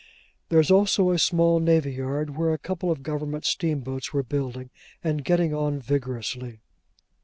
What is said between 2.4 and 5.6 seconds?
a couple of Government steamboats were building, and getting